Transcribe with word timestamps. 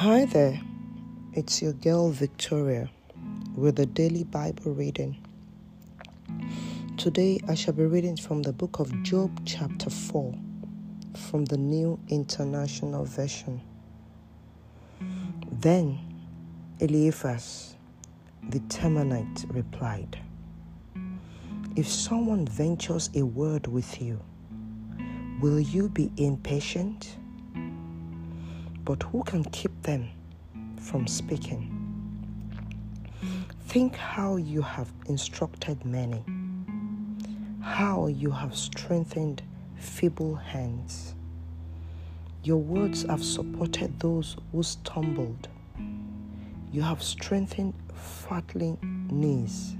Hi 0.00 0.26
there, 0.26 0.60
it's 1.32 1.62
your 1.62 1.72
girl 1.72 2.10
Victoria 2.10 2.90
with 3.54 3.80
a 3.80 3.86
daily 3.86 4.24
Bible 4.24 4.74
reading. 4.74 5.16
Today 6.98 7.40
I 7.48 7.54
shall 7.54 7.72
be 7.72 7.86
reading 7.86 8.18
from 8.18 8.42
the 8.42 8.52
book 8.52 8.78
of 8.78 8.92
Job, 9.04 9.40
chapter 9.46 9.88
4, 9.88 10.34
from 11.30 11.46
the 11.46 11.56
New 11.56 11.98
International 12.08 13.06
Version. 13.06 13.62
Then 15.50 15.98
Eliphaz 16.78 17.74
the 18.50 18.60
Temanite 18.68 19.46
replied, 19.48 20.18
If 21.74 21.88
someone 21.88 22.46
ventures 22.46 23.08
a 23.14 23.22
word 23.22 23.66
with 23.66 24.02
you, 24.02 24.20
will 25.40 25.58
you 25.58 25.88
be 25.88 26.12
impatient? 26.18 27.16
But 28.86 29.02
who 29.02 29.20
can 29.24 29.42
keep 29.46 29.82
them 29.82 30.08
from 30.80 31.08
speaking? 31.08 31.72
Think 33.66 33.96
how 33.96 34.36
you 34.36 34.62
have 34.62 34.92
instructed 35.06 35.84
many, 35.84 36.22
how 37.60 38.06
you 38.06 38.30
have 38.30 38.54
strengthened 38.56 39.42
feeble 39.76 40.36
hands. 40.36 41.16
Your 42.44 42.58
words 42.58 43.02
have 43.02 43.24
supported 43.24 43.98
those 43.98 44.36
who 44.52 44.62
stumbled. 44.62 45.48
You 46.70 46.82
have 46.82 47.02
strengthened 47.02 47.74
fatling 47.92 48.78
knees. 49.10 49.74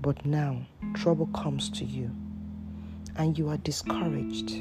But 0.00 0.24
now 0.24 0.62
trouble 0.94 1.26
comes 1.34 1.68
to 1.70 1.84
you, 1.84 2.12
and 3.16 3.36
you 3.36 3.48
are 3.48 3.56
discouraged. 3.56 4.52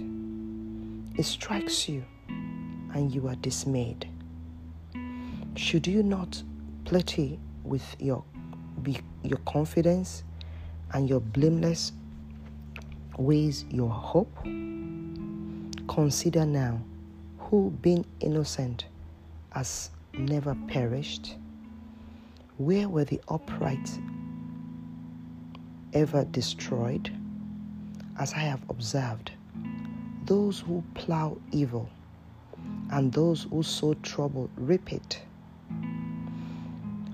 It 1.18 1.26
strikes 1.26 1.88
you 1.88 2.04
and 2.94 3.14
you 3.14 3.28
are 3.28 3.36
dismayed. 3.36 4.08
Should 5.56 5.88
you 5.88 6.04
not 6.04 6.42
plenty 6.86 7.40
with 7.64 7.96
your 8.00 8.24
your 9.24 9.38
confidence 9.46 10.24
and 10.94 11.10
your 11.10 11.20
blameless 11.20 11.92
ways 13.18 13.66
your 13.70 13.90
hope? 13.90 14.34
Consider 15.88 16.46
now 16.46 16.82
who 17.38 17.72
being 17.82 18.06
innocent 18.22 18.86
has 19.52 19.92
never 20.14 20.56
perished. 20.68 21.36
Where 22.58 22.88
were 22.88 23.06
the 23.06 23.20
upright 23.28 24.00
ever 25.94 26.24
destroyed? 26.26 27.12
As 28.20 28.34
I 28.34 28.40
have 28.40 28.62
observed, 28.70 29.32
those 30.26 30.60
who 30.60 30.84
plow 30.94 31.38
evil 31.52 31.90
and 32.92 33.12
those 33.14 33.44
who 33.50 33.64
sow 33.64 33.94
trouble 33.96 34.50
reap 34.56 34.92
it. 34.92 35.22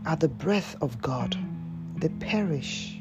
At 0.06 0.20
the 0.20 0.28
breath 0.28 0.76
of 0.82 1.02
God, 1.02 1.38
they 1.98 2.10
perish. 2.10 3.00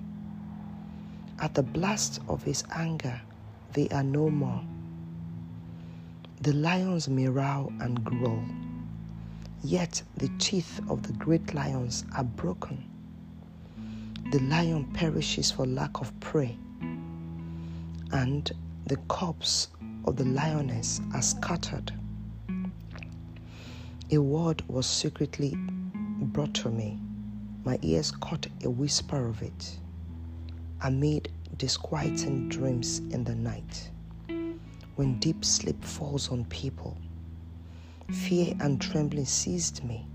At 1.39 1.55
the 1.55 1.63
blast 1.63 2.21
of 2.29 2.43
his 2.43 2.65
anger, 2.75 3.21
they 3.73 3.89
are 3.89 4.03
no 4.03 4.31
more. 4.31 4.63
The 6.41 6.53
lions 6.53 7.09
may 7.09 7.29
roar 7.29 7.73
and 7.81 8.03
growl, 8.05 8.45
yet 9.63 10.03
the 10.17 10.31
teeth 10.39 10.81
of 10.89 11.03
the 11.03 11.13
great 11.15 11.55
lions 11.55 12.05
are 12.17 12.25
broken. 12.25 12.85
The 14.33 14.41
lion 14.41 14.85
perishes 14.93 15.51
for 15.51 15.67
lack 15.67 16.01
of 16.01 16.19
prey, 16.21 16.57
and 18.13 18.51
the 18.87 18.97
corpse 19.09 19.69
of 20.05 20.17
the 20.17 20.25
lioness 20.25 21.01
are 21.15 21.23
scattered. 21.23 21.93
A 24.13 24.19
word 24.19 24.63
was 24.69 24.87
secretly 24.87 25.57
brought 25.57 26.55
to 26.55 26.71
me. 26.71 26.97
My 27.65 27.77
ears 27.83 28.13
caught 28.13 28.47
a 28.63 28.71
whisper 28.71 29.27
of 29.27 29.43
it. 29.43 29.81
Amid 30.83 31.33
disquieting 31.59 32.49
dreams 32.49 33.01
in 33.11 33.25
the 33.25 33.35
night, 33.35 33.91
when 34.95 35.19
deep 35.19 35.45
sleep 35.45 35.83
falls 35.83 36.31
on 36.31 36.45
people, 36.45 36.97
fear 38.13 38.55
and 38.61 38.81
trembling 38.81 39.25
seized 39.25 39.83
me 39.83 40.07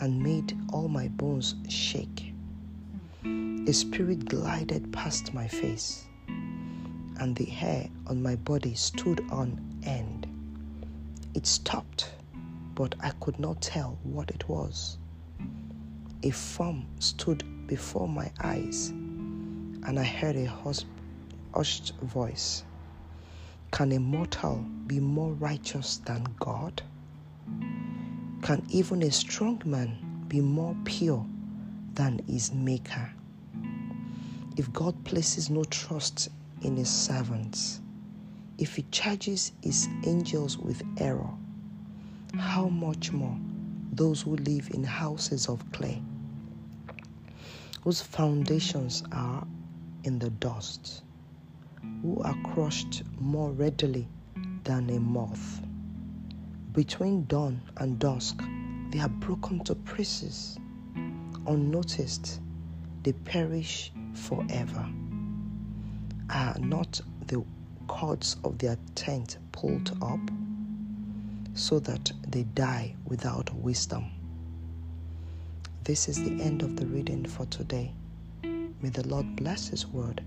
and 0.00 0.20
made 0.20 0.58
all 0.72 0.88
my 0.88 1.06
bones 1.06 1.54
shake. 1.68 2.32
A 3.24 3.72
spirit 3.72 4.24
glided 4.28 4.92
past 4.92 5.32
my 5.32 5.46
face, 5.46 6.04
and 7.20 7.36
the 7.36 7.44
hair 7.44 7.88
on 8.08 8.20
my 8.24 8.34
body 8.34 8.74
stood 8.74 9.24
on 9.30 9.60
end. 9.84 10.26
It 11.34 11.46
stopped 11.46 12.10
but 12.74 12.94
I 13.00 13.10
could 13.20 13.38
not 13.38 13.60
tell 13.60 13.98
what 14.02 14.30
it 14.30 14.48
was. 14.48 14.98
A 16.22 16.30
form 16.30 16.86
stood 16.98 17.66
before 17.66 18.08
my 18.08 18.30
eyes, 18.42 18.88
and 18.88 19.98
I 19.98 20.04
heard 20.04 20.36
a 20.36 20.46
hushed 20.46 21.94
voice 22.00 22.64
Can 23.70 23.92
a 23.92 24.00
mortal 24.00 24.64
be 24.86 25.00
more 25.00 25.32
righteous 25.34 25.98
than 25.98 26.24
God? 26.38 26.82
Can 28.42 28.64
even 28.68 29.02
a 29.02 29.10
strong 29.10 29.62
man 29.64 30.24
be 30.28 30.40
more 30.40 30.76
pure 30.84 31.26
than 31.94 32.20
his 32.26 32.52
Maker? 32.52 33.10
If 34.56 34.72
God 34.72 35.04
places 35.04 35.50
no 35.50 35.64
trust 35.64 36.28
in 36.62 36.76
his 36.76 36.90
servants, 36.90 37.80
if 38.58 38.76
he 38.76 38.82
charges 38.90 39.52
his 39.62 39.88
angels 40.04 40.56
with 40.58 40.82
error, 40.98 41.30
how 42.38 42.68
much 42.68 43.12
more 43.12 43.38
those 43.92 44.22
who 44.22 44.36
live 44.36 44.70
in 44.72 44.82
houses 44.82 45.48
of 45.48 45.64
clay, 45.72 46.02
whose 47.82 48.00
foundations 48.00 49.04
are 49.12 49.46
in 50.04 50.18
the 50.18 50.30
dust, 50.30 51.02
who 52.02 52.20
are 52.22 52.36
crushed 52.52 53.02
more 53.18 53.50
readily 53.52 54.08
than 54.64 54.90
a 54.90 54.98
moth. 54.98 55.60
Between 56.72 57.24
dawn 57.26 57.60
and 57.76 57.98
dusk, 57.98 58.42
they 58.90 58.98
are 58.98 59.08
broken 59.08 59.62
to 59.64 59.74
pieces. 59.74 60.58
Unnoticed, 61.46 62.40
they 63.02 63.12
perish 63.12 63.92
forever. 64.14 64.86
Are 66.30 66.56
not 66.58 67.00
the 67.26 67.44
cords 67.86 68.36
of 68.44 68.58
their 68.58 68.76
tent 68.94 69.38
pulled 69.52 69.96
up? 70.02 70.20
So 71.54 71.78
that 71.80 72.12
they 72.28 72.42
die 72.42 72.94
without 73.04 73.52
wisdom. 73.54 74.04
This 75.84 76.08
is 76.08 76.22
the 76.22 76.42
end 76.42 76.62
of 76.62 76.76
the 76.76 76.86
reading 76.86 77.26
for 77.26 77.46
today. 77.46 77.92
May 78.42 78.88
the 78.90 79.06
Lord 79.06 79.36
bless 79.36 79.68
His 79.68 79.86
word 79.86 80.22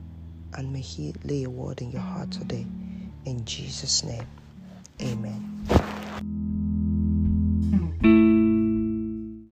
and 0.54 0.72
may 0.72 0.82
He 0.82 1.14
lay 1.24 1.44
a 1.44 1.50
word 1.50 1.82
in 1.82 1.92
your 1.92 2.02
heart 2.02 2.32
today. 2.32 2.66
In 3.26 3.44
Jesus' 3.46 4.04
name, 4.04 4.28
amen. 5.02 5.56